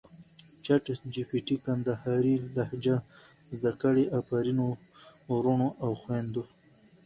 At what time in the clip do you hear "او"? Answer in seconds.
5.83-5.91